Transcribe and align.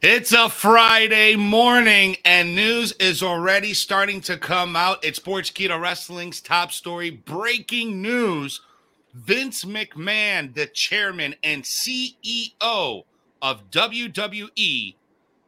It's 0.00 0.30
a 0.30 0.48
Friday 0.48 1.34
morning, 1.34 2.18
and 2.24 2.54
news 2.54 2.92
is 3.00 3.20
already 3.20 3.74
starting 3.74 4.20
to 4.20 4.36
come 4.36 4.76
out. 4.76 5.04
It's 5.04 5.18
Sportskeeda 5.18 5.80
Wrestling's 5.80 6.40
top 6.40 6.70
story 6.70 7.10
breaking 7.10 8.00
news. 8.00 8.60
Vince 9.12 9.64
McMahon, 9.64 10.54
the 10.54 10.66
chairman 10.66 11.34
and 11.42 11.64
CEO 11.64 13.02
of 13.42 13.70
WWE, 13.72 14.94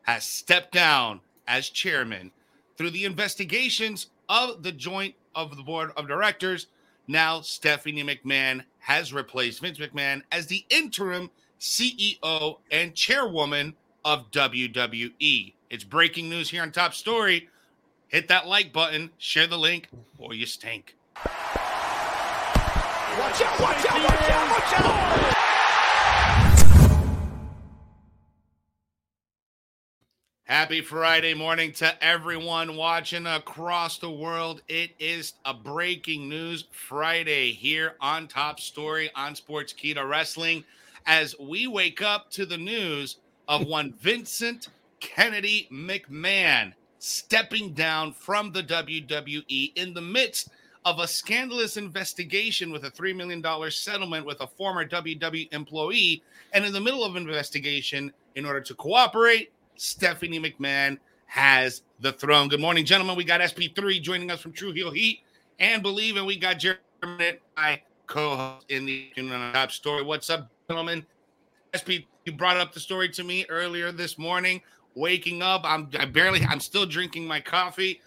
has 0.02 0.24
stepped 0.24 0.72
down 0.72 1.20
as 1.46 1.70
chairman 1.70 2.32
through 2.76 2.90
the 2.90 3.04
investigations 3.04 4.08
of 4.28 4.64
the 4.64 4.72
joint 4.72 5.14
of 5.32 5.56
the 5.56 5.62
board 5.62 5.92
of 5.96 6.08
directors. 6.08 6.66
Now, 7.06 7.40
Stephanie 7.40 8.02
McMahon 8.02 8.64
has 8.80 9.12
replaced 9.12 9.60
Vince 9.60 9.78
McMahon 9.78 10.22
as 10.32 10.48
the 10.48 10.64
interim 10.70 11.30
CEO 11.60 12.58
and 12.72 12.96
chairwoman 12.96 13.76
of 14.04 14.30
WWE. 14.30 15.54
It's 15.70 15.84
breaking 15.84 16.28
news 16.28 16.50
here 16.50 16.62
on 16.62 16.72
Top 16.72 16.94
Story. 16.94 17.48
Hit 18.08 18.28
that 18.28 18.46
like 18.46 18.72
button, 18.72 19.10
share 19.18 19.46
the 19.46 19.58
link, 19.58 19.88
or 20.18 20.34
you 20.34 20.46
stink. 20.46 20.96
Watch 21.24 21.32
out, 23.42 23.60
watch 23.60 23.86
out, 23.86 24.02
watch 24.02 24.30
out, 24.30 24.50
watch 24.50 24.80
out! 24.80 25.36
Happy 30.44 30.80
Friday 30.80 31.32
morning 31.32 31.70
to 31.74 32.04
everyone 32.04 32.76
watching 32.76 33.26
across 33.26 33.98
the 33.98 34.10
world. 34.10 34.62
It 34.66 34.90
is 34.98 35.34
a 35.44 35.54
breaking 35.54 36.28
news 36.28 36.64
Friday 36.72 37.52
here 37.52 37.94
on 38.00 38.26
Top 38.26 38.58
Story 38.58 39.10
on 39.14 39.34
Sportskeeda 39.34 40.08
Wrestling 40.08 40.64
as 41.06 41.36
we 41.38 41.68
wake 41.68 42.02
up 42.02 42.32
to 42.32 42.44
the 42.44 42.58
news 42.58 43.18
of 43.48 43.66
one 43.66 43.92
Vincent 44.00 44.68
Kennedy 45.00 45.68
McMahon 45.72 46.72
stepping 46.98 47.72
down 47.72 48.12
from 48.12 48.52
the 48.52 48.62
WWE 48.62 49.72
in 49.74 49.94
the 49.94 50.00
midst 50.00 50.50
of 50.84 50.98
a 50.98 51.08
scandalous 51.08 51.76
investigation 51.76 52.70
with 52.70 52.84
a 52.84 52.90
$3 52.90 53.14
million 53.14 53.42
settlement 53.70 54.24
with 54.24 54.40
a 54.40 54.46
former 54.46 54.86
WWE 54.86 55.52
employee. 55.52 56.22
And 56.52 56.64
in 56.64 56.72
the 56.72 56.80
middle 56.80 57.04
of 57.04 57.16
an 57.16 57.22
investigation, 57.22 58.12
in 58.34 58.44
order 58.46 58.60
to 58.60 58.74
cooperate, 58.74 59.52
Stephanie 59.76 60.40
McMahon 60.40 60.98
has 61.26 61.82
the 62.00 62.12
throne. 62.12 62.48
Good 62.48 62.60
morning, 62.60 62.84
gentlemen. 62.84 63.16
We 63.16 63.24
got 63.24 63.40
SP3 63.40 64.02
joining 64.02 64.30
us 64.30 64.40
from 64.40 64.52
True 64.52 64.72
Heel 64.72 64.90
Heat 64.90 65.20
and 65.58 65.82
Believe, 65.82 66.16
and 66.16 66.26
we 66.26 66.36
got 66.36 66.58
Jeremy, 66.58 67.38
my 67.56 67.80
co 68.06 68.36
host 68.36 68.66
in 68.68 68.84
the 68.86 69.10
top 69.52 69.70
story. 69.70 70.02
What's 70.02 70.28
up, 70.30 70.50
gentlemen? 70.68 71.04
SP 71.76 72.08
you 72.24 72.32
brought 72.32 72.56
up 72.56 72.72
the 72.72 72.80
story 72.80 73.08
to 73.10 73.24
me 73.24 73.46
earlier 73.48 73.92
this 73.92 74.18
morning. 74.18 74.60
Waking 74.94 75.42
up, 75.42 75.62
I'm 75.64 75.88
I 75.98 76.04
barely 76.04 76.40
I'm 76.42 76.60
still 76.60 76.86
drinking 76.86 77.26
my 77.26 77.40
coffee. 77.40 78.00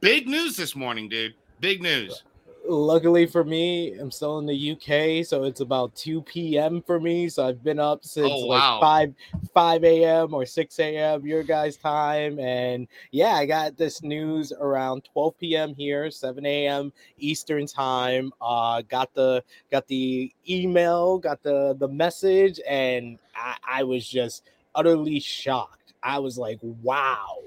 Big 0.00 0.28
news 0.28 0.56
this 0.56 0.76
morning, 0.76 1.08
dude. 1.08 1.34
Big 1.60 1.82
news 1.82 2.22
luckily 2.68 3.26
for 3.26 3.44
me, 3.44 3.94
I'm 3.94 4.10
still 4.10 4.38
in 4.38 4.46
the 4.46 4.72
UK, 4.72 5.24
so 5.26 5.44
it's 5.44 5.60
about 5.60 5.94
2 5.94 6.22
p.m. 6.22 6.82
for 6.82 7.00
me. 7.00 7.28
So 7.28 7.46
I've 7.46 7.62
been 7.62 7.80
up 7.80 8.04
since 8.04 8.30
oh, 8.30 8.46
wow. 8.46 8.80
like 8.80 9.14
5 9.32 9.50
5 9.52 9.84
a.m. 9.84 10.34
or 10.34 10.44
6 10.44 10.78
a.m. 10.78 11.26
your 11.26 11.42
guys' 11.42 11.76
time. 11.76 12.38
And 12.38 12.86
yeah, 13.10 13.34
I 13.34 13.46
got 13.46 13.76
this 13.76 14.02
news 14.02 14.52
around 14.52 15.08
12 15.12 15.38
p.m. 15.38 15.74
here, 15.74 16.10
7 16.10 16.44
a.m. 16.44 16.92
Eastern 17.18 17.66
time. 17.66 18.32
Uh 18.40 18.82
got 18.88 19.12
the 19.14 19.42
got 19.70 19.86
the 19.86 20.32
email, 20.48 21.18
got 21.18 21.42
the 21.42 21.74
the 21.78 21.88
message, 21.88 22.60
and 22.68 23.18
I, 23.34 23.56
I 23.66 23.82
was 23.82 24.06
just 24.06 24.44
utterly 24.74 25.20
shocked. 25.20 25.94
I 26.02 26.18
was 26.18 26.38
like, 26.38 26.58
wow 26.62 27.38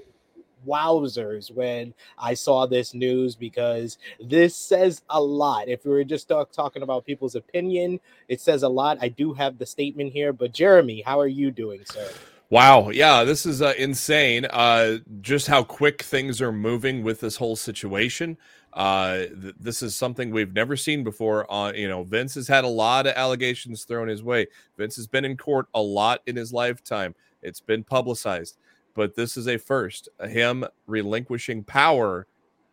wowzers 0.66 1.50
when 1.50 1.94
I 2.18 2.34
saw 2.34 2.66
this 2.66 2.94
news 2.94 3.34
because 3.34 3.98
this 4.20 4.56
says 4.56 5.02
a 5.10 5.20
lot. 5.20 5.68
If 5.68 5.84
we 5.84 5.90
were 5.90 6.04
just 6.04 6.28
talk, 6.28 6.52
talking 6.52 6.82
about 6.82 7.06
people's 7.06 7.34
opinion, 7.34 8.00
it 8.28 8.40
says 8.40 8.62
a 8.62 8.68
lot. 8.68 8.98
I 9.00 9.08
do 9.08 9.32
have 9.34 9.58
the 9.58 9.66
statement 9.66 10.12
here, 10.12 10.32
but 10.32 10.52
Jeremy, 10.52 11.02
how 11.02 11.20
are 11.20 11.28
you 11.28 11.50
doing, 11.50 11.80
sir? 11.84 12.08
Wow, 12.50 12.90
yeah, 12.90 13.24
this 13.24 13.46
is 13.46 13.62
uh, 13.62 13.72
insane. 13.78 14.44
Uh, 14.44 14.98
just 15.22 15.46
how 15.46 15.62
quick 15.62 16.02
things 16.02 16.42
are 16.42 16.52
moving 16.52 17.02
with 17.02 17.18
this 17.18 17.34
whole 17.36 17.56
situation. 17.56 18.36
Uh, 18.74 19.14
th- 19.14 19.54
this 19.58 19.82
is 19.82 19.96
something 19.96 20.30
we've 20.30 20.52
never 20.52 20.76
seen 20.76 21.02
before. 21.02 21.50
On 21.50 21.74
you 21.74 21.88
know, 21.88 22.02
Vince 22.02 22.34
has 22.34 22.46
had 22.46 22.64
a 22.64 22.68
lot 22.68 23.06
of 23.06 23.14
allegations 23.14 23.84
thrown 23.84 24.06
his 24.06 24.22
way. 24.22 24.48
Vince 24.76 24.96
has 24.96 25.06
been 25.06 25.24
in 25.24 25.38
court 25.38 25.66
a 25.72 25.80
lot 25.80 26.20
in 26.26 26.36
his 26.36 26.52
lifetime. 26.52 27.14
It's 27.42 27.60
been 27.60 27.84
publicized 27.84 28.58
but 28.94 29.14
this 29.14 29.36
is 29.36 29.48
a 29.48 29.58
first. 29.58 30.08
Him 30.20 30.64
relinquishing 30.86 31.64
power 31.64 32.26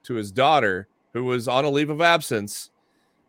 to 0.03 0.15
his 0.15 0.31
daughter, 0.31 0.87
who 1.13 1.25
was 1.25 1.47
on 1.47 1.65
a 1.65 1.69
leave 1.69 1.89
of 1.89 2.01
absence, 2.01 2.71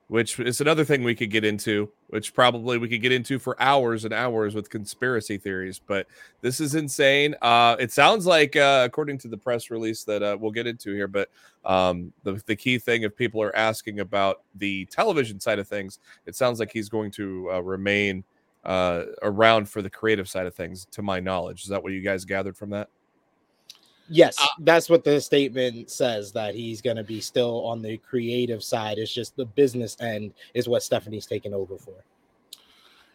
which 0.09 0.41
is 0.41 0.61
another 0.61 0.85
thing 0.85 1.05
we 1.05 1.15
could 1.15 1.31
get 1.31 1.45
into, 1.45 1.89
which 2.09 2.35
probably 2.35 2.79
we 2.79 2.89
could 2.89 3.01
get 3.01 3.13
into 3.13 3.39
for 3.39 3.61
hours 3.63 4.05
and 4.05 4.13
hours 4.13 4.57
with 4.57 4.69
conspiracy 4.69 5.39
theories. 5.39 5.81
But 5.85 6.09
this 6.41 6.59
is 6.59 6.75
insane. 6.75 7.37
Uh, 7.41 7.77
it 7.79 7.93
sounds 7.93 8.27
like, 8.27 8.57
uh, 8.57 8.83
according 8.85 9.19
to 9.19 9.29
the 9.29 9.37
press 9.37 9.71
release 9.71 10.03
that 10.05 10.21
uh, 10.21 10.37
we'll 10.41 10.51
get 10.51 10.67
into 10.67 10.93
here, 10.93 11.07
but 11.07 11.31
um, 11.65 12.13
the, 12.25 12.43
the 12.47 12.57
key 12.57 12.77
thing, 12.79 13.03
if 13.03 13.15
people 13.15 13.41
are 13.41 13.55
asking 13.55 14.01
about 14.01 14.43
the 14.57 14.85
television 14.87 15.39
side 15.39 15.61
of 15.61 15.69
things, 15.69 16.01
it 16.27 16.35
sounds 16.35 16.59
like 16.59 16.73
he's 16.73 16.89
going 16.89 17.13
to 17.13 17.49
uh, 17.53 17.61
remain 17.61 18.25
uh, 18.65 19.05
around 19.23 19.69
for 19.69 19.83
the 19.83 19.91
creative 19.91 20.29
side 20.29 20.47
of 20.47 20.55
things, 20.55 20.87
to 20.93 21.03
my 21.03 21.21
knowledge. 21.21 21.63
Is 21.63 21.69
that 21.69 21.83
what 21.83 21.93
you 21.93 22.01
guys 22.01 22.25
gathered 22.25 22.57
from 22.57 22.71
that? 22.71 22.89
Yes, 24.13 24.37
uh, 24.43 24.47
that's 24.61 24.91
what 24.91 25.05
the 25.05 25.21
statement 25.21 25.89
says 25.89 26.33
that 26.33 26.55
he's 26.57 26.83
going 26.83 26.97
to 26.97 27.05
be 27.05 27.21
still 27.21 27.65
on 27.65 27.81
the 27.81 27.97
creative 27.99 28.63
side. 28.63 28.99
It's 28.99 29.15
just 29.15 29.37
the 29.37 29.45
business 29.45 29.97
end 30.01 30.35
is 30.53 30.69
what 30.69 30.83
Stephanie's 30.83 31.27
taking 31.27 31.55
over 31.55 31.79
for. 31.79 31.95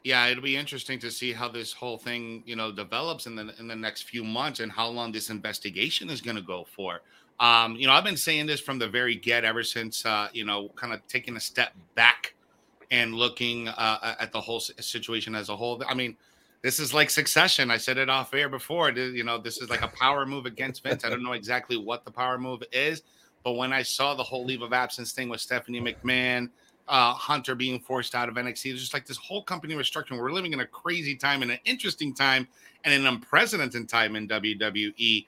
Yeah, 0.05 0.27
it'll 0.27 0.43
be 0.43 0.55
interesting 0.55 0.99
to 0.99 1.11
see 1.11 1.33
how 1.33 1.49
this 1.49 1.73
whole 1.73 1.97
thing, 1.97 2.43
you 2.45 2.55
know, 2.55 2.71
develops 2.71 3.25
in 3.25 3.35
the 3.35 3.53
in 3.59 3.67
the 3.67 3.75
next 3.75 4.03
few 4.03 4.23
months 4.23 4.61
and 4.61 4.71
how 4.71 4.87
long 4.87 5.11
this 5.11 5.29
investigation 5.29 6.09
is 6.09 6.21
going 6.21 6.37
to 6.37 6.43
go 6.43 6.63
for. 6.63 7.01
Um, 7.39 7.75
you 7.75 7.87
know, 7.87 7.93
I've 7.93 8.03
been 8.05 8.15
saying 8.15 8.45
this 8.45 8.61
from 8.61 8.79
the 8.79 8.87
very 8.87 9.15
get 9.15 9.43
ever 9.43 9.63
since 9.63 10.05
uh, 10.05 10.29
you 10.31 10.45
know, 10.45 10.69
kind 10.75 10.93
of 10.93 11.05
taking 11.07 11.35
a 11.35 11.39
step 11.41 11.73
back 11.95 12.34
and 12.91 13.13
looking 13.13 13.67
uh, 13.67 14.15
at 14.19 14.31
the 14.31 14.41
whole 14.41 14.59
situation 14.59 15.35
as 15.35 15.49
a 15.49 15.55
whole. 15.55 15.81
I 15.87 15.93
mean, 15.93 16.15
this 16.61 16.79
is 16.79 16.93
like 16.93 17.09
succession. 17.09 17.69
I 17.69 17.77
said 17.77 17.97
it 17.97 18.09
off 18.09 18.33
air 18.33 18.49
before. 18.49 18.91
You 18.91 19.23
know, 19.23 19.37
this 19.37 19.57
is 19.57 19.69
like 19.69 19.83
a 19.83 19.87
power 19.87 20.25
move 20.25 20.45
against 20.45 20.83
Vince. 20.83 21.05
I 21.05 21.09
don't 21.09 21.23
know 21.23 21.33
exactly 21.33 21.77
what 21.77 22.05
the 22.05 22.11
power 22.11 22.37
move 22.37 22.63
is, 22.71 23.03
but 23.43 23.53
when 23.53 23.71
I 23.71 23.83
saw 23.83 24.15
the 24.15 24.23
whole 24.23 24.45
leave 24.45 24.63
of 24.63 24.73
absence 24.73 25.11
thing 25.11 25.29
with 25.29 25.41
Stephanie 25.41 25.79
McMahon, 25.79 26.49
uh, 26.87 27.13
Hunter 27.13 27.55
being 27.55 27.79
forced 27.79 28.15
out 28.15 28.29
of 28.29 28.35
NXT, 28.35 28.71
it's 28.71 28.81
just 28.81 28.93
like 28.93 29.05
this 29.05 29.17
whole 29.17 29.43
company 29.43 29.75
restructuring. 29.75 30.19
We're 30.19 30.31
living 30.31 30.53
in 30.53 30.59
a 30.61 30.65
crazy 30.65 31.15
time 31.15 31.41
and 31.41 31.51
an 31.51 31.59
interesting 31.65 32.13
time 32.13 32.47
and 32.83 32.93
an 32.93 33.05
unprecedented 33.05 33.87
time 33.87 34.15
in 34.15 34.27
WWE. 34.27 35.25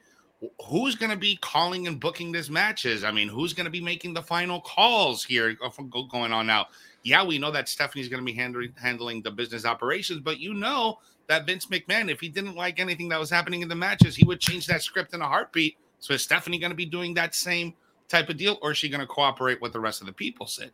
Who's 0.65 0.95
going 0.95 1.09
to 1.09 1.17
be 1.17 1.37
calling 1.41 1.87
and 1.87 1.99
booking 1.99 2.31
these 2.31 2.49
matches? 2.49 3.03
I 3.03 3.11
mean, 3.11 3.27
who's 3.27 3.53
going 3.53 3.65
to 3.65 3.71
be 3.71 3.81
making 3.81 4.13
the 4.13 4.21
final 4.21 4.61
calls 4.61 5.23
here 5.23 5.57
uh, 5.63 5.69
going 6.11 6.31
on 6.31 6.45
now? 6.45 6.67
yeah, 7.07 7.23
we 7.23 7.37
know 7.37 7.51
that 7.51 7.69
Stephanie's 7.69 8.09
going 8.09 8.19
to 8.19 8.25
be 8.25 8.37
handling 8.37 8.73
handling 8.75 9.21
the 9.21 9.31
business 9.31 9.63
operations, 9.63 10.19
but 10.19 10.39
you 10.39 10.53
know 10.53 10.99
that 11.27 11.45
Vince 11.45 11.67
McMahon, 11.67 12.11
if 12.11 12.19
he 12.19 12.27
didn't 12.27 12.55
like 12.55 12.81
anything 12.81 13.07
that 13.09 13.19
was 13.19 13.29
happening 13.29 13.61
in 13.61 13.69
the 13.69 13.75
matches, 13.75 14.15
he 14.15 14.25
would 14.25 14.41
change 14.41 14.67
that 14.67 14.81
script 14.81 15.13
in 15.13 15.21
a 15.21 15.27
heartbeat. 15.27 15.77
So 15.99 16.13
is 16.13 16.21
Stephanie 16.21 16.59
going 16.59 16.71
to 16.71 16.75
be 16.75 16.85
doing 16.85 17.13
that 17.13 17.33
same 17.33 17.73
type 18.09 18.29
of 18.29 18.35
deal, 18.35 18.57
or 18.61 18.71
is 18.71 18.77
she 18.77 18.89
going 18.89 18.99
to 18.99 19.07
cooperate 19.07 19.61
with 19.61 19.71
the 19.71 19.79
rest 19.79 20.01
of 20.01 20.07
the 20.07 20.13
people? 20.13 20.47
Sid. 20.47 20.71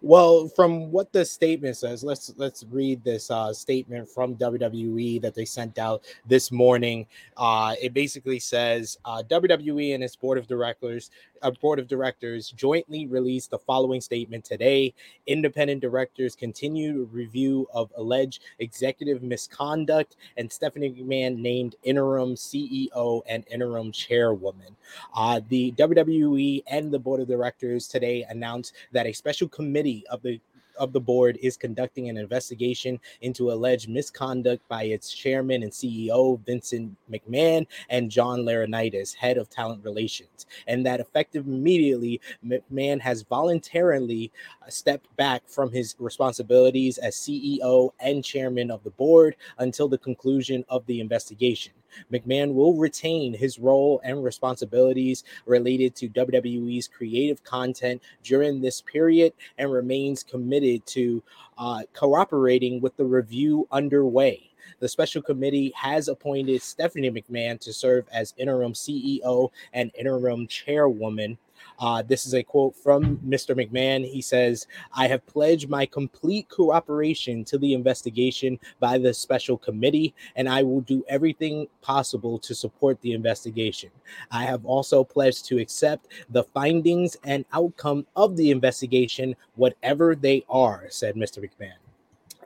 Well, 0.00 0.48
from 0.48 0.92
what 0.92 1.12
the 1.12 1.24
statement 1.24 1.76
says, 1.76 2.04
let's 2.04 2.32
let's 2.36 2.64
read 2.70 3.02
this 3.02 3.32
uh, 3.32 3.52
statement 3.52 4.08
from 4.08 4.36
WWE 4.36 5.20
that 5.22 5.34
they 5.34 5.44
sent 5.44 5.76
out 5.76 6.04
this 6.26 6.52
morning. 6.52 7.06
Uh, 7.36 7.74
it 7.82 7.94
basically 7.94 8.38
says 8.38 8.96
uh, 9.04 9.24
WWE 9.28 9.94
and 9.94 10.04
its 10.04 10.14
board 10.14 10.38
of 10.38 10.46
directors 10.46 11.10
uh, 11.42 11.50
board 11.50 11.78
of 11.78 11.88
directors 11.88 12.50
jointly 12.50 13.06
released 13.06 13.50
the 13.50 13.58
following 13.58 14.00
statement 14.00 14.44
today. 14.44 14.94
Independent 15.26 15.80
directors 15.80 16.34
continue 16.34 17.08
review 17.12 17.66
of 17.72 17.92
alleged 17.96 18.42
executive 18.58 19.22
misconduct, 19.22 20.16
and 20.36 20.50
Stephanie 20.50 20.90
McMahon 20.90 21.38
named 21.38 21.76
interim 21.82 22.34
CEO 22.34 23.22
and 23.28 23.44
interim 23.50 23.92
chairwoman. 23.92 24.76
Uh, 25.14 25.40
the 25.48 25.72
WWE 25.72 26.62
and 26.66 26.92
the 26.92 26.98
board 26.98 27.20
of 27.20 27.28
directors 27.28 27.88
today 27.88 28.24
announced 28.28 28.74
that 28.92 29.06
a 29.06 29.12
special 29.12 29.48
committee 29.48 30.04
of 30.10 30.22
the 30.22 30.40
of 30.78 30.92
the 30.92 31.00
board 31.00 31.38
is 31.42 31.56
conducting 31.56 32.08
an 32.08 32.16
investigation 32.16 32.98
into 33.20 33.50
alleged 33.50 33.88
misconduct 33.88 34.66
by 34.68 34.84
its 34.84 35.12
chairman 35.12 35.62
and 35.62 35.72
CEO, 35.72 36.40
Vincent 36.44 36.96
McMahon, 37.10 37.66
and 37.90 38.10
John 38.10 38.40
Laurinaitis, 38.40 39.14
head 39.14 39.38
of 39.38 39.50
talent 39.50 39.84
relations, 39.84 40.46
and 40.66 40.84
that 40.86 41.00
effective 41.00 41.46
immediately, 41.46 42.20
McMahon 42.44 43.00
has 43.00 43.22
voluntarily 43.22 44.32
uh, 44.62 44.70
stepped 44.70 45.14
back 45.16 45.42
from 45.46 45.70
his 45.70 45.94
responsibilities 45.98 46.98
as 46.98 47.14
CEO 47.14 47.90
and 48.00 48.24
chairman 48.24 48.70
of 48.70 48.82
the 48.84 48.90
board 48.90 49.36
until 49.58 49.88
the 49.88 49.98
conclusion 49.98 50.64
of 50.68 50.86
the 50.86 51.00
investigation. 51.00 51.72
McMahon 52.12 52.54
will 52.54 52.74
retain 52.74 53.34
his 53.34 53.58
role 53.58 54.00
and 54.04 54.22
responsibilities 54.22 55.24
related 55.46 55.94
to 55.96 56.08
WWE's 56.08 56.88
creative 56.88 57.42
content 57.44 58.02
during 58.22 58.60
this 58.60 58.80
period 58.80 59.32
and 59.58 59.72
remains 59.72 60.22
committed 60.22 60.86
to 60.86 61.22
uh, 61.56 61.82
cooperating 61.92 62.80
with 62.80 62.96
the 62.96 63.04
review 63.04 63.66
underway. 63.70 64.50
The 64.80 64.88
special 64.88 65.22
committee 65.22 65.72
has 65.74 66.08
appointed 66.08 66.62
Stephanie 66.62 67.10
McMahon 67.10 67.58
to 67.60 67.72
serve 67.72 68.06
as 68.12 68.34
interim 68.36 68.74
CEO 68.74 69.50
and 69.72 69.90
interim 69.98 70.46
chairwoman 70.46 71.38
uh, 71.78 72.02
this 72.02 72.26
is 72.26 72.34
a 72.34 72.42
quote 72.42 72.74
from 72.76 73.18
Mr. 73.18 73.54
McMahon. 73.56 74.08
He 74.08 74.20
says, 74.20 74.66
I 74.92 75.06
have 75.08 75.26
pledged 75.26 75.68
my 75.68 75.86
complete 75.86 76.48
cooperation 76.48 77.44
to 77.46 77.58
the 77.58 77.74
investigation 77.74 78.58
by 78.80 78.98
the 78.98 79.14
special 79.14 79.56
committee, 79.56 80.14
and 80.36 80.48
I 80.48 80.62
will 80.62 80.80
do 80.80 81.04
everything 81.08 81.68
possible 81.82 82.38
to 82.40 82.54
support 82.54 83.00
the 83.00 83.12
investigation. 83.12 83.90
I 84.30 84.44
have 84.44 84.64
also 84.64 85.04
pledged 85.04 85.46
to 85.46 85.58
accept 85.58 86.08
the 86.30 86.44
findings 86.44 87.16
and 87.24 87.44
outcome 87.52 88.06
of 88.16 88.36
the 88.36 88.50
investigation, 88.50 89.36
whatever 89.56 90.14
they 90.14 90.44
are, 90.48 90.86
said 90.90 91.14
Mr. 91.14 91.38
McMahon. 91.38 91.87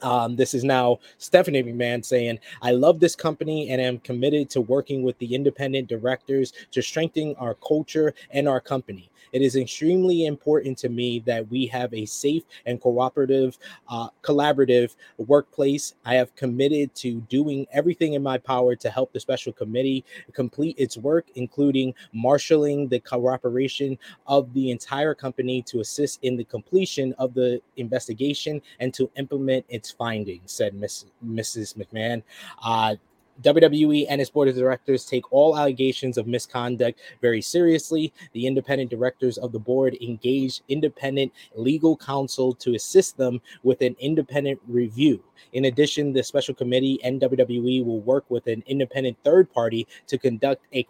Um, 0.03 0.37
this 0.37 0.55
is 0.55 0.65
now 0.65 0.99
Stephanie 1.19 1.63
McMahon 1.63 2.05
saying, 2.05 2.39
I 2.61 2.73
love 2.73 3.01
this 3.01 3.15
company 3.15 3.71
and 3.71 3.81
am 3.81 3.99
committed 3.99 4.51
to 4.51 4.61
working 4.61 5.03
with 5.03 5.19
the 5.19 5.35
independent 5.35 5.89
directors 5.89 6.53
to 6.73 6.83
strengthen 6.83 7.35
our 7.37 7.55
culture 7.55 8.15
and 8.31 8.49
our 8.49 8.61
company. 8.61 9.12
It 9.33 9.43
is 9.43 9.57
extremely 9.57 10.27
important 10.27 10.79
to 10.79 10.89
me 10.89 11.21
that 11.21 11.49
we 11.49 11.67
have 11.67 11.93
a 11.95 12.07
safe 12.07 12.45
and 12.67 12.81
cooperative, 12.81 13.59
uh, 13.89 14.09
collaborative 14.23 14.97
workplace. 15.19 15.95
I 16.05 16.15
have 16.15 16.35
committed 16.35 16.95
to 16.97 17.21
doing 17.23 17.67
everything 17.73 18.15
in 18.15 18.23
my 18.23 18.39
power 18.39 18.77
to 18.77 18.91
help 18.91 19.13
the 19.13 19.21
special 19.21 19.53
committee 19.53 20.05
complete 20.33 20.77
its 20.79 20.97
work, 20.97 21.27
including 21.35 21.95
marshaling 22.13 22.89
the 22.89 23.01
cooperation 23.01 23.99
of 24.27 24.53
the 24.55 24.71
entire 24.71 25.15
company 25.15 25.63
to 25.63 25.81
assist 25.81 26.19
in 26.23 26.37
the 26.37 26.45
completion 26.45 27.15
of 27.19 27.35
the 27.35 27.61
investigation 27.77 28.61
and 28.81 28.93
to 28.95 29.11
implement 29.17 29.65
its 29.69 29.91
findings, 29.91 30.53
said 30.53 30.75
Miss, 30.75 31.07
Mrs. 31.25 31.77
McMahon. 31.77 32.23
Uh, 32.63 32.97
WWE 33.41 34.07
and 34.09 34.21
its 34.21 34.31
board 34.31 34.49
of 34.49 34.55
directors 34.55 35.05
take 35.05 35.33
all 35.33 35.57
allegations 35.57 36.19
of 36.19 36.27
misconduct 36.27 37.01
very 37.21 37.41
seriously. 37.41 38.13
The 38.33 38.47
independent 38.47 38.91
directors 38.91 39.39
of 39.39 39.53
the 39.53 39.59
board 39.59 39.97
engage 40.01 40.61
independent 40.69 41.33
legal 41.55 41.97
counsel 41.97 42.55
to 42.55 42.75
assist 42.75 43.17
them 43.17 43.41
with 43.63 43.81
an 43.81 43.97
independent 43.99 44.61
review. 44.69 45.23
In 45.53 45.65
addition, 45.67 46.13
the 46.13 46.23
special 46.23 46.55
committee 46.55 46.99
and 47.03 47.21
WWE 47.21 47.85
will 47.85 48.01
work 48.01 48.25
with 48.29 48.47
an 48.47 48.63
independent 48.67 49.17
third 49.25 49.53
party 49.53 49.87
to 50.07 50.19
conduct 50.19 50.67
a 50.73 50.85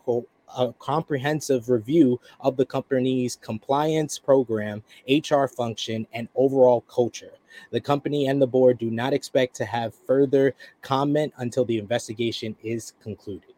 a 0.57 0.73
comprehensive 0.79 1.69
review 1.69 2.21
of 2.41 2.57
the 2.57 2.67
company's 2.67 3.37
compliance 3.37 4.19
program, 4.19 4.83
HR 5.09 5.47
function, 5.47 6.07
and 6.13 6.29
overall 6.35 6.83
culture. 6.83 7.33
The 7.71 7.81
company 7.81 8.29
and 8.29 8.41
the 8.41 8.47
board 8.47 8.79
do 8.79 8.91
not 8.91 9.13
expect 9.13 9.55
to 9.57 9.65
have 9.65 9.95
further 9.95 10.55
comment 10.81 11.33
until 11.37 11.65
the 11.65 11.79
investigation 11.79 12.57
is 12.63 12.95
concluded. 13.03 13.53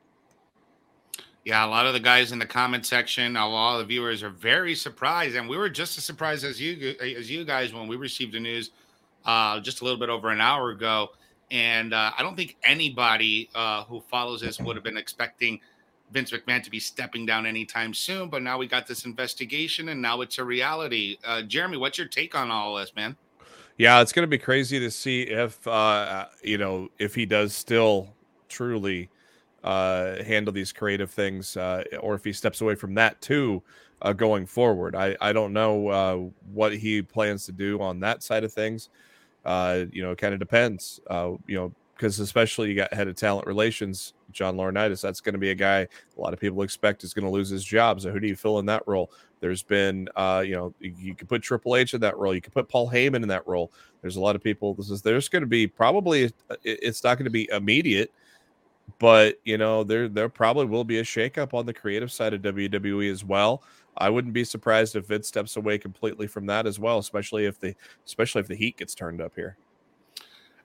Yeah, 1.45 1.65
a 1.65 1.69
lot 1.69 1.87
of 1.87 1.93
the 1.93 2.01
guys 2.01 2.33
in 2.33 2.39
the 2.39 2.47
comment 2.47 2.87
section, 2.87 3.37
a 3.37 3.47
lot 3.47 3.75
of 3.75 3.81
the 3.81 3.85
viewers 3.85 4.23
are 4.23 4.31
very 4.31 4.75
surprised, 4.75 5.37
and 5.37 5.47
we 5.47 5.59
were 5.59 5.69
just 5.69 5.99
as 5.99 6.05
surprised 6.05 6.43
as 6.43 6.59
you 6.59 6.95
as 7.01 7.31
you 7.31 7.45
guys 7.45 7.75
when 7.75 7.87
we 7.87 7.97
received 7.97 8.33
the 8.33 8.41
news 8.41 8.71
uh, 9.27 9.61
just 9.61 9.83
a 9.83 9.85
little 9.85 9.99
bit 9.99 10.09
over 10.09 10.31
an 10.31 10.41
hour 10.41 10.71
ago. 10.71 11.11
And 11.51 11.93
uh, 11.93 12.13
I 12.17 12.23
don't 12.23 12.35
think 12.35 12.57
anybody 12.65 13.51
uh, 13.55 13.85
who 13.85 14.01
follows 14.11 14.41
this 14.41 14.59
would 14.59 14.77
have 14.77 14.85
been 14.85 14.97
expecting 14.97 15.61
Vince 16.15 16.31
McMahon 16.31 16.63
to 16.63 16.71
be 16.71 16.81
stepping 16.81 17.27
down 17.27 17.45
anytime 17.45 17.93
soon. 17.93 18.31
But 18.31 18.43
now 18.43 18.57
we 18.57 18.67
got 18.67 18.87
this 18.87 19.05
investigation, 19.05 19.91
and 19.91 20.01
now 20.01 20.23
it's 20.23 20.39
a 20.39 20.45
reality. 20.45 21.19
Uh, 21.25 21.43
Jeremy, 21.43 21.77
what's 21.77 21.99
your 21.99 22.07
take 22.07 22.35
on 22.35 22.51
all 22.51 22.77
this, 22.77 22.95
man? 22.95 23.17
Yeah, 23.77 24.01
it's 24.01 24.13
going 24.13 24.23
to 24.23 24.31
be 24.31 24.39
crazy 24.39 24.79
to 24.79 24.91
see 24.91 25.23
if 25.23 25.67
uh, 25.67 26.27
you 26.43 26.57
know 26.57 26.89
if 26.99 27.15
he 27.15 27.27
does 27.27 27.53
still 27.53 28.15
truly 28.49 29.11
uh, 29.65 30.23
handle 30.23 30.53
these 30.53 30.73
creative 30.73 31.11
things, 31.11 31.57
uh, 31.57 31.83
or 32.01 32.15
if 32.15 32.25
he 32.25 32.33
steps 32.33 32.61
away 32.61 32.77
from 32.77 32.95
that 32.95 33.21
too 33.21 33.63
uh, 34.01 34.13
going 34.13 34.47
forward. 34.47 34.95
I 34.95 35.17
I 35.21 35.33
don't 35.33 35.53
know 35.53 35.89
uh, 35.89 36.17
what 36.53 36.77
he 36.77 37.03
plans 37.03 37.47
to 37.47 37.53
do 37.53 37.81
on 37.81 37.99
that 38.01 38.23
side 38.23 38.45
of 38.45 38.53
things. 38.53 38.91
Uh, 39.45 39.87
you 39.91 40.03
know, 40.03 40.13
it 40.13 40.19
kind 40.19 40.33
of 40.33 40.41
depends. 40.41 41.01
Uh, 41.09 41.33
you 41.47 41.57
know, 41.57 41.73
because 41.95 42.19
especially 42.19 42.69
you 42.69 42.75
got 42.75 42.93
head 42.93 43.09
of 43.09 43.17
talent 43.17 43.47
relations, 43.47 44.15
John 44.33 44.57
Laurinaitis. 44.57 45.01
That's 45.01 45.21
going 45.21 45.35
to 45.35 45.39
be 45.39 45.51
a 45.51 45.55
guy 45.55 45.81
a 45.81 46.21
lot 46.21 46.33
of 46.33 46.41
people 46.41 46.63
expect 46.63 47.05
is 47.05 47.15
going 47.15 47.25
to 47.25 47.31
lose 47.31 47.49
his 47.49 47.65
job. 47.65 48.01
So 48.01 48.11
who 48.11 48.21
do 48.21 48.27
you 48.27 48.37
fill 48.37 48.59
in 48.59 48.67
that 48.67 48.83
role? 48.87 49.11
There's 49.41 49.63
been, 49.63 50.09
uh, 50.17 50.43
you 50.47 50.55
know, 50.55 50.75
you, 50.81 51.15
could 51.15 51.29
put 51.29 51.43
Triple 51.43 51.77
H 51.77 51.95
in 51.95 52.01
that 52.01 52.17
role. 52.17 52.35
You 52.35 52.41
could 52.41 52.55
put 52.55 52.69
Paul 52.69 52.91
Heyman 52.91 53.23
in 53.23 53.29
that 53.29 53.47
role. 53.47 53.73
There's 54.01 54.17
a 54.17 54.21
lot 54.21 54.37
of 54.37 54.43
people. 54.43 54.75
This 54.75 54.91
is 54.91 55.03
there's 55.03 55.29
going 55.29 55.43
to 55.43 55.47
be 55.47 55.67
probably 55.67 56.33
it's 56.63 57.05
not 57.05 57.19
going 57.19 57.25
to 57.25 57.31
be 57.31 57.49
immediate, 57.53 58.11
but 58.99 59.39
you 59.45 59.59
know 59.59 59.85
there 59.85 60.09
there 60.09 60.29
probably 60.29 60.67
will 60.67 60.85
be 60.85 60.99
a 60.99 61.03
shakeup 61.03 61.55
on 61.55 61.67
the 61.67 61.75
creative 61.75 62.11
side 62.11 62.33
of 62.33 62.43
WWE 62.43 63.11
as 63.11 63.25
well. 63.25 63.63
I 63.97 64.11
wouldn't 64.11 64.35
be 64.35 64.45
surprised 64.45 64.97
if 64.97 65.07
Vince 65.07 65.29
steps 65.29 65.57
away 65.57 65.79
completely 65.79 66.27
from 66.27 66.47
that 66.47 66.67
as 66.67 66.79
well, 66.79 66.99
especially 66.99 67.45
if 67.45 67.61
the 67.61 67.75
especially 68.07 68.41
if 68.41 68.49
the 68.49 68.57
heat 68.57 68.77
gets 68.79 68.95
turned 68.95 69.21
up 69.21 69.35
here. 69.35 69.57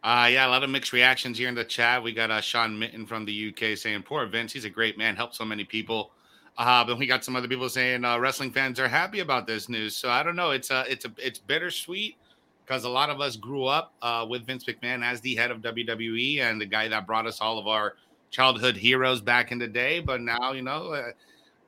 Uh, 0.04 0.30
yeah, 0.32 0.48
a 0.48 0.50
lot 0.50 0.64
of 0.64 0.70
mixed 0.70 0.94
reactions 0.94 1.38
here 1.38 1.50
in 1.50 1.56
the 1.56 1.64
chat. 1.66 2.02
We 2.02 2.14
got 2.14 2.32
uh, 2.32 2.40
Sean 2.40 2.78
Mitten 2.78 3.06
from 3.06 3.26
the 3.26 3.50
UK 3.50 3.78
saying, 3.78 4.04
"Poor 4.04 4.26
Vince, 4.26 4.54
he's 4.54 4.66
a 4.66 4.70
great 4.70 4.98
man, 4.98 5.16
helped 5.16 5.36
so 5.36 5.44
many 5.44 5.66
people." 5.66 6.12
Uh, 6.58 6.84
but 6.84 6.98
we 6.98 7.08
got 7.08 7.24
some 7.24 7.36
other 7.36 7.48
people 7.48 7.70
saying 7.70 8.04
uh, 8.04 8.20
wrestling 8.20 8.52
fans 8.52 8.80
are 8.80 8.88
happy 8.88 9.20
about 9.20 9.48
this 9.48 9.70
news. 9.70 9.96
So 9.96 10.10
I 10.10 10.24
don't 10.24 10.36
know. 10.36 10.52
It's 10.52 10.72
a, 10.72 10.84
it's 10.90 11.06
a, 11.06 11.12
it's 11.18 11.40
bittersweet 11.40 12.18
because 12.66 12.84
a 12.84 12.90
lot 12.90 13.10
of 13.10 13.22
us 13.22 13.38
grew 13.38 13.66
up 13.66 13.94
uh, 14.02 14.26
with 14.30 14.46
Vince 14.46 14.66
McMahon 14.66 15.04
as 15.04 15.22
the 15.22 15.36
head 15.36 15.52
of 15.52 15.60
WWE 15.62 16.42
and 16.42 16.60
the 16.60 16.66
guy 16.66 16.90
that 16.90 17.08
brought 17.08 17.26
us 17.26 17.40
all 17.40 17.58
of 17.58 17.68
our 17.68 17.96
childhood 18.30 18.76
heroes 18.76 19.22
back 19.22 19.54
in 19.54 19.58
the 19.58 19.68
day. 19.68 20.02
But 20.02 20.22
now, 20.22 20.52
you 20.52 20.62
know, 20.62 20.94
uh, 20.94 21.12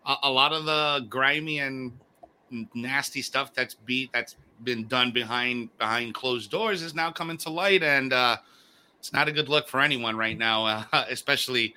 a, 0.05 0.15
a 0.23 0.31
lot 0.31 0.51
of 0.51 0.65
the 0.65 1.05
grimy 1.09 1.59
and 1.59 1.93
nasty 2.73 3.21
stuff 3.21 3.53
that's 3.53 3.75
beat 3.75 4.11
that's 4.11 4.35
been 4.63 4.87
done 4.87 5.11
behind 5.11 5.75
behind 5.77 6.13
closed 6.13 6.51
doors 6.51 6.81
is 6.81 6.93
now 6.93 7.11
coming 7.11 7.37
to 7.37 7.49
light, 7.49 7.83
and 7.83 8.13
uh, 8.13 8.37
it's 8.99 9.13
not 9.13 9.27
a 9.27 9.31
good 9.31 9.49
look 9.49 9.67
for 9.67 9.79
anyone 9.79 10.15
right 10.15 10.37
now, 10.37 10.65
uh, 10.65 11.05
especially 11.09 11.75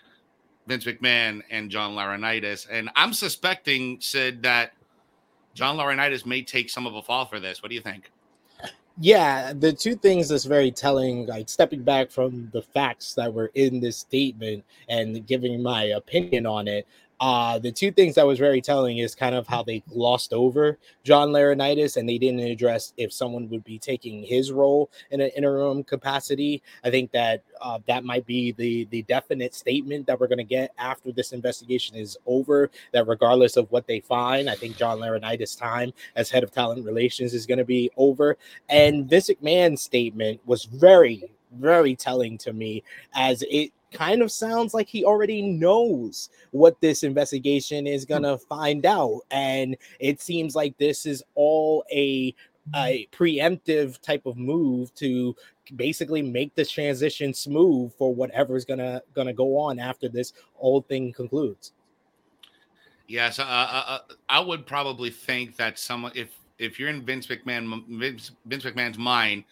Vince 0.67 0.85
McMahon 0.85 1.43
and 1.51 1.71
John 1.71 1.95
Laurinaitis. 1.95 2.67
And 2.71 2.91
I'm 2.97 3.13
suspecting, 3.13 4.01
Sid, 4.01 4.43
that 4.43 4.73
John 5.55 5.77
Laurinaitis 5.77 6.27
may 6.27 6.43
take 6.43 6.71
some 6.71 6.87
of 6.87 6.95
a 6.95 7.03
fall 7.03 7.27
for 7.27 7.41
this. 7.41 7.63
What 7.63 7.69
do 7.69 7.75
you 7.75 7.81
think? 7.81 8.11
Yeah, 8.99 9.53
the 9.53 9.73
two 9.73 9.97
things 9.97 10.29
that's 10.29 10.45
very 10.45 10.71
telling, 10.71 11.27
like 11.27 11.49
stepping 11.49 11.83
back 11.83 12.13
from 12.13 12.49
the 12.53 12.63
facts 12.63 13.15
that 13.15 13.33
were 13.33 13.51
in 13.55 13.81
this 13.81 13.97
statement 13.97 14.65
and 14.89 15.27
giving 15.27 15.61
my 15.61 15.85
opinion 15.85 16.47
on 16.47 16.69
it, 16.69 16.87
uh, 17.21 17.59
the 17.59 17.71
two 17.71 17.91
things 17.91 18.15
that 18.17 18.27
was 18.27 18.39
very 18.39 18.61
telling 18.61 18.99
is 18.99 19.15
kind 19.15 19.35
of 19.35 19.47
how 19.47 19.63
they 19.63 19.81
glossed 19.81 20.33
over 20.33 20.79
John 21.05 21.31
Laurinaitis 21.31 21.97
and 21.97 22.09
they 22.09 22.19
didn't 22.19 22.41
address 22.41 22.93
if 22.97 23.13
someone 23.13 23.49
would 23.51 23.65
be 23.65 23.79
taking 23.79 24.23
his 24.23 24.51
role 24.51 24.91
in 25.11 25.21
an 25.21 25.31
interim 25.37 25.85
capacity. 25.85 26.63
I 26.83 26.91
think 26.91 27.13
that 27.13 27.43
uh, 27.61 27.79
that 27.87 28.05
might 28.05 28.27
be 28.27 28.53
the 28.53 28.87
the 28.91 29.03
definite 29.03 29.55
statement 29.55 30.07
that 30.07 30.19
we're 30.19 30.29
going 30.29 30.39
to 30.39 30.45
get 30.45 30.73
after 30.79 31.13
this 31.13 31.33
investigation 31.33 31.97
is 31.97 32.17
over. 32.27 32.71
That 32.93 33.07
regardless 33.07 33.57
of 33.57 33.71
what 33.71 33.87
they 33.87 34.01
find, 34.01 34.51
I 34.51 34.55
think 34.55 34.77
John 34.77 34.99
Laurinaitis' 34.99 35.59
time 35.59 35.93
as 36.17 36.31
head 36.31 36.43
of 36.43 36.51
talent 36.51 36.85
relations 36.85 37.35
is 37.35 37.47
going 37.47 37.59
to 37.59 37.65
be 37.65 37.91
over. 37.97 38.37
And 38.69 39.09
Vince 39.09 39.31
McMahon's 39.31 39.83
statement 39.83 40.41
was 40.47 40.65
very 40.65 41.31
very 41.61 41.95
telling 41.95 42.37
to 42.39 42.53
me 42.53 42.83
as 43.15 43.45
it 43.49 43.71
kind 43.95 44.21
of 44.23 44.31
sounds 44.31 44.75
like 44.75 44.89
he 44.89 45.05
already 45.05 45.41
knows 45.41 46.29
what 46.51 46.81
this 46.81 47.03
investigation 47.03 47.87
is 47.87 48.05
hmm. 48.05 48.09
going 48.09 48.23
to 48.25 48.39
find 48.39 48.85
out. 48.85 49.21
And 49.31 49.77
it 50.01 50.21
seems 50.21 50.55
like 50.55 50.77
this 50.79 51.07
is 51.07 51.23
all 51.35 51.85
a 51.91 52.35
a 52.75 53.07
preemptive 53.13 54.01
type 54.01 54.25
of 54.25 54.39
move 54.39 54.95
to 54.95 55.37
basically 55.77 56.23
make 56.23 56.55
this 56.55 56.71
transition 56.71 57.35
smooth 57.35 57.93
for 57.99 58.15
whatever's 58.15 58.65
gonna 58.65 59.03
gonna 59.15 59.35
go 59.35 59.59
on 59.59 59.79
after 59.79 60.09
this 60.09 60.33
whole 60.55 60.81
thing 60.81 61.13
concludes. 61.13 61.73
Yes, 63.07 63.39
uh, 63.39 63.43
uh, 63.43 63.85
uh, 63.87 63.99
I 64.29 64.41
would 64.41 64.67
probably 64.67 65.11
think 65.11 65.57
that 65.57 65.79
someone, 65.79 66.13
if 66.15 66.31
if 66.59 66.79
you're 66.79 66.89
in 66.89 67.05
Vince 67.05 67.27
McMahon, 67.27 67.85
Vince, 67.89 68.33
Vince 68.47 68.65
McMahon's 68.65 68.99
mind, 68.99 69.45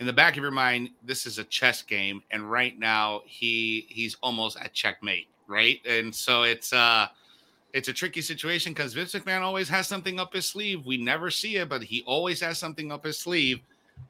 in 0.00 0.06
the 0.06 0.12
back 0.12 0.36
of 0.36 0.42
your 0.42 0.50
mind, 0.50 0.90
this 1.04 1.26
is 1.26 1.38
a 1.38 1.44
chess 1.44 1.82
game, 1.82 2.22
and 2.30 2.50
right 2.50 2.76
now 2.78 3.20
he 3.26 3.86
he's 3.90 4.16
almost 4.22 4.58
at 4.58 4.72
checkmate, 4.72 5.28
right? 5.46 5.78
And 5.86 6.12
so 6.12 6.42
it's 6.42 6.72
uh 6.72 7.06
it's 7.74 7.88
a 7.88 7.92
tricky 7.92 8.22
situation 8.22 8.72
because 8.72 8.94
Vince 8.94 9.12
McMahon 9.12 9.42
always 9.42 9.68
has 9.68 9.86
something 9.86 10.18
up 10.18 10.32
his 10.32 10.46
sleeve. 10.46 10.84
We 10.86 10.96
never 10.96 11.30
see 11.30 11.56
it, 11.56 11.68
but 11.68 11.82
he 11.82 12.02
always 12.06 12.40
has 12.40 12.58
something 12.58 12.90
up 12.90 13.04
his 13.04 13.18
sleeve. 13.18 13.60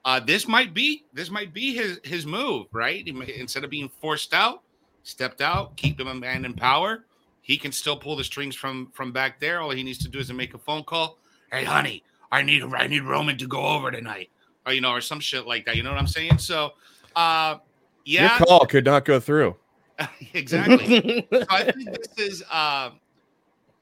Uh, 0.05 0.21
this 0.21 0.47
might 0.47 0.73
be 0.73 1.05
this 1.13 1.29
might 1.29 1.53
be 1.53 1.75
his 1.75 1.99
his 2.05 2.25
move, 2.25 2.69
right? 2.73 3.07
Instead 3.07 3.65
of 3.65 3.71
being 3.71 3.89
forced 3.89 4.33
out, 4.33 4.63
stepped 5.03 5.41
out, 5.41 5.77
keep 5.77 5.99
him 5.99 6.07
a 6.07 6.15
man 6.15 6.45
in 6.45 6.55
power. 6.55 7.05
He 7.43 7.59
can 7.59 7.73
still 7.73 7.97
pull 7.97 8.15
the 8.15 8.23
strings 8.23 8.55
from 8.55 8.91
from 8.93 9.11
back 9.11 9.41
there. 9.41 9.61
All 9.61 9.71
he 9.71 9.83
needs 9.83 9.99
to 9.99 10.09
do 10.09 10.21
is 10.21 10.33
make 10.33 10.55
a 10.55 10.59
phone 10.59 10.85
call. 10.85 11.19
Hey, 11.51 11.65
honey, 11.65 12.05
I 12.31 12.43
need 12.43 12.63
I 12.63 12.87
need 12.87 13.03
Roman 13.03 13.37
to 13.39 13.49
go 13.49 13.67
over 13.67 13.91
tonight, 13.91 14.31
or 14.67 14.73
you 14.73 14.81
know, 14.81 14.91
or 14.91 15.01
some 15.01 15.21
shit 15.21 15.47
like 15.47 15.65
that. 15.67 15.77
You 15.77 15.83
know 15.83 15.91
what 15.91 15.99
I'm 15.99 16.07
saying? 16.07 16.39
So, 16.39 16.73
uh, 17.17 17.57
yeah, 18.05 18.39
Your 18.39 18.47
call 18.47 18.67
could 18.67 18.85
not 18.85 19.05
go 19.05 19.21
through. 19.21 19.57
exactly. 20.35 21.27
so 21.33 21.45
I 21.51 21.71
think 21.71 21.91
this 21.91 22.19
is 22.19 22.43
uh, 22.51 22.91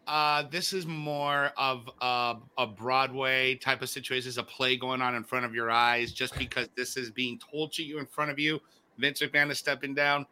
uh, 0.06 0.44
this 0.50 0.72
is 0.72 0.86
more 0.86 1.52
of 1.56 1.88
a, 2.00 2.36
a 2.56 2.66
Broadway 2.66 3.54
type 3.56 3.82
of 3.82 3.88
situation. 3.88 4.24
There's 4.24 4.38
a 4.38 4.42
play 4.42 4.76
going 4.76 5.02
on 5.02 5.14
in 5.14 5.22
front 5.24 5.44
of 5.44 5.54
your 5.54 5.70
eyes. 5.70 6.12
Just 6.12 6.36
because 6.38 6.68
this 6.76 6.96
is 6.96 7.10
being 7.10 7.38
told 7.38 7.72
to 7.72 7.82
you 7.82 7.98
in 7.98 8.06
front 8.06 8.30
of 8.30 8.38
you, 8.38 8.60
Vince 8.98 9.20
McMahon 9.20 9.50
is 9.50 9.58
stepping 9.58 9.94
down. 9.94 10.26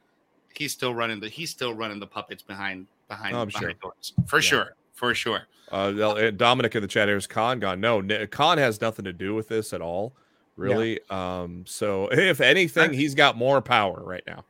He's 0.55 0.73
still 0.73 0.95
running 0.95 1.21
the 1.21 1.29
he's 1.29 1.51
still 1.51 1.75
running 1.75 2.01
the 2.01 2.07
puppets 2.07 2.43
behind 2.43 2.87
behind, 3.09 3.37
Oh, 3.37 3.43
I'm 3.43 3.49
behind 3.49 3.65
sure. 3.65 3.75
doors 3.83 4.13
for 4.27 4.37
Yeah. 4.39 4.41
sure 4.41 4.77
for 4.95 5.15
sure. 5.15 5.43
Uh, 5.71 6.31
Dominic 6.31 6.75
in 6.75 6.83
the 6.83 6.89
chat 6.89 7.09
here 7.09 7.17
is 7.17 7.27
Khan 7.27 7.61
gone. 7.61 7.81
No, 7.81 8.01
Ni- 8.01 8.27
Khan 8.29 8.57
has 8.59 8.81
nothing 8.81 9.05
to 9.05 9.13
do 9.13 9.35
with 9.35 9.49
this 9.49 9.73
at 9.73 9.81
all, 9.81 10.15
really. 10.57 11.01
Um, 11.11 11.65
so 11.67 12.09
if 12.13 12.41
anything, 12.41 12.93
he's 12.93 13.15
got 13.15 13.37
more 13.37 13.61
power 13.61 14.03
right 14.05 14.25
now. 14.27 14.45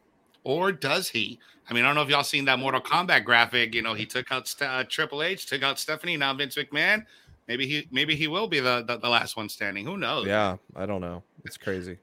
Or 0.45 0.73
does 0.73 1.09
he? 1.09 1.39
I 1.69 1.75
mean, 1.75 1.85
I 1.85 1.89
don't 1.89 1.97
know 1.97 2.03
if 2.03 2.09
y'all 2.09 2.23
seen 2.23 2.45
that 2.45 2.59
Mortal 2.61 2.81
Kombat 2.81 3.25
graphic. 3.25 3.75
You 3.75 3.83
know, 3.83 3.95
he 3.95 4.07
took 4.07 4.31
out 4.31 4.47
St- 4.47 4.71
uh, 4.71 4.85
Triple 4.85 5.23
H, 5.23 5.47
took 5.47 5.63
out 5.63 5.79
Stephanie. 5.79 6.17
Now 6.17 6.33
Vince 6.35 6.55
McMahon. 6.55 7.05
Maybe 7.49 7.67
he 7.67 7.89
maybe 7.91 8.15
he 8.15 8.29
will 8.29 8.47
be 8.47 8.61
the 8.61 8.85
the, 8.87 8.99
the 8.99 9.09
last 9.09 9.37
one 9.37 9.49
standing. 9.49 9.85
Who 9.85 9.97
knows? 9.97 10.27
Yeah, 10.27 10.57
I 10.75 10.87
don't 10.87 11.01
know. 11.01 11.23
It's 11.45 11.57
crazy. 11.57 11.99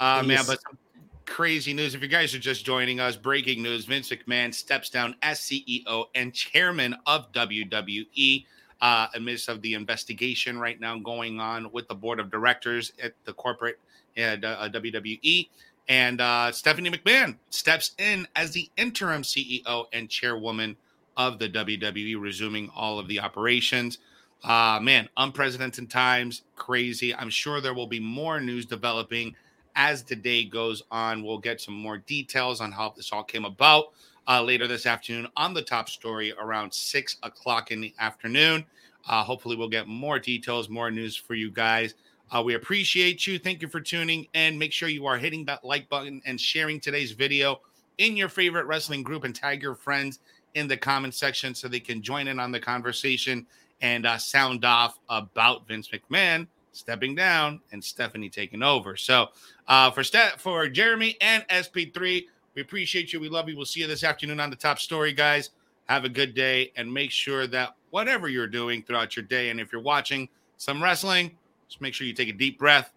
Uh, 0.00 0.22
man, 0.22 0.44
but 0.46 0.60
some 0.62 0.78
crazy 1.26 1.72
news. 1.72 1.94
If 1.94 2.02
you 2.02 2.08
guys 2.08 2.34
are 2.34 2.38
just 2.38 2.64
joining 2.64 3.00
us, 3.00 3.16
breaking 3.16 3.62
news: 3.62 3.84
Vince 3.84 4.10
McMahon 4.10 4.52
steps 4.52 4.90
down 4.90 5.14
as 5.22 5.40
CEO 5.40 6.06
and 6.14 6.32
chairman 6.34 6.96
of 7.06 7.30
WWE. 7.32 8.44
Uh, 8.82 9.06
amidst 9.14 9.48
of 9.48 9.62
the 9.62 9.74
investigation 9.74 10.58
right 10.58 10.80
now 10.80 10.98
going 10.98 11.38
on 11.38 11.70
with 11.70 11.86
the 11.86 11.94
board 11.94 12.18
of 12.18 12.32
directors 12.32 12.92
at 13.00 13.12
the 13.24 13.32
corporate 13.32 13.78
at 14.16 14.44
uh, 14.44 14.68
WWE, 14.68 15.48
and 15.88 16.20
uh, 16.20 16.50
Stephanie 16.50 16.90
McMahon 16.90 17.36
steps 17.50 17.92
in 17.98 18.26
as 18.34 18.50
the 18.50 18.68
interim 18.76 19.22
CEO 19.22 19.86
and 19.92 20.10
chairwoman 20.10 20.76
of 21.16 21.38
the 21.38 21.48
WWE, 21.48 22.20
resuming 22.20 22.70
all 22.74 22.98
of 22.98 23.08
the 23.08 23.20
operations. 23.20 23.98
Uh, 24.42 24.80
man, 24.82 25.08
unprecedented 25.16 25.88
times, 25.88 26.42
crazy. 26.56 27.14
I'm 27.14 27.30
sure 27.30 27.60
there 27.60 27.74
will 27.74 27.86
be 27.86 28.00
more 28.00 28.40
news 28.40 28.66
developing 28.66 29.36
as 29.76 30.02
the 30.02 30.16
day 30.16 30.44
goes 30.44 30.82
on. 30.90 31.22
We'll 31.22 31.38
get 31.38 31.60
some 31.60 31.74
more 31.74 31.98
details 31.98 32.60
on 32.60 32.72
how 32.72 32.92
this 32.96 33.12
all 33.12 33.22
came 33.22 33.44
about 33.44 33.92
uh, 34.28 34.42
later 34.42 34.66
this 34.66 34.86
afternoon 34.86 35.26
on 35.36 35.54
the 35.54 35.62
top 35.62 35.88
story 35.88 36.32
around 36.38 36.72
six 36.72 37.16
o'clock 37.22 37.70
in 37.70 37.80
the 37.80 37.94
afternoon. 37.98 38.64
Uh, 39.08 39.22
hopefully, 39.22 39.56
we'll 39.56 39.68
get 39.68 39.88
more 39.88 40.18
details, 40.18 40.68
more 40.68 40.90
news 40.90 41.16
for 41.16 41.34
you 41.34 41.50
guys. 41.50 41.94
Uh, 42.30 42.42
we 42.42 42.54
appreciate 42.54 43.26
you. 43.26 43.38
Thank 43.38 43.60
you 43.60 43.68
for 43.68 43.80
tuning 43.80 44.26
in. 44.32 44.58
Make 44.58 44.72
sure 44.72 44.88
you 44.88 45.06
are 45.06 45.18
hitting 45.18 45.44
that 45.46 45.64
like 45.64 45.88
button 45.88 46.22
and 46.24 46.40
sharing 46.40 46.80
today's 46.80 47.12
video 47.12 47.60
in 47.98 48.16
your 48.16 48.28
favorite 48.28 48.66
wrestling 48.66 49.02
group 49.02 49.24
and 49.24 49.34
tag 49.34 49.60
your 49.60 49.74
friends 49.74 50.20
in 50.54 50.66
the 50.66 50.76
comment 50.76 51.14
section 51.14 51.54
so 51.54 51.68
they 51.68 51.80
can 51.80 52.00
join 52.00 52.28
in 52.28 52.38
on 52.38 52.52
the 52.52 52.60
conversation 52.60 53.46
and 53.80 54.06
uh, 54.06 54.16
sound 54.16 54.64
off 54.64 54.98
about 55.08 55.66
Vince 55.66 55.88
McMahon 55.88 56.46
stepping 56.72 57.14
down 57.14 57.60
and 57.72 57.82
Stephanie 57.82 58.30
taking 58.30 58.62
over. 58.62 58.96
So, 58.96 59.28
uh, 59.68 59.90
for 59.90 60.02
Ste- 60.02 60.38
for 60.38 60.68
Jeremy 60.68 61.16
and 61.20 61.46
SP3, 61.48 62.24
we 62.54 62.62
appreciate 62.62 63.12
you. 63.12 63.20
We 63.20 63.28
love 63.28 63.48
you. 63.48 63.56
We'll 63.56 63.66
see 63.66 63.80
you 63.80 63.86
this 63.86 64.04
afternoon 64.04 64.40
on 64.40 64.50
the 64.50 64.56
top 64.56 64.78
story, 64.78 65.12
guys. 65.12 65.50
Have 65.86 66.04
a 66.04 66.08
good 66.08 66.34
day 66.34 66.72
and 66.76 66.92
make 66.92 67.10
sure 67.10 67.46
that 67.48 67.74
whatever 67.90 68.28
you're 68.28 68.46
doing 68.46 68.82
throughout 68.82 69.16
your 69.16 69.24
day, 69.24 69.50
and 69.50 69.60
if 69.60 69.72
you're 69.72 69.82
watching 69.82 70.28
some 70.56 70.82
wrestling, 70.82 71.36
just 71.68 71.80
make 71.80 71.94
sure 71.94 72.06
you 72.06 72.12
take 72.12 72.28
a 72.28 72.32
deep 72.32 72.58
breath, 72.58 72.92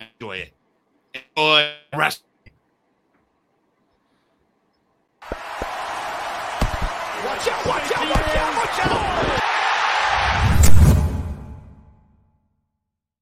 enjoy 0.00 0.38
it. 0.38 0.52
Enjoy 1.14 1.72
wrestling. 1.96 2.24
Watch 7.24 7.48
out, 7.48 7.66
watch 7.66 7.92
out, 7.92 8.10
watch 8.10 8.36
out, 8.36 8.56
watch 8.56 8.86
out! 8.86 9.27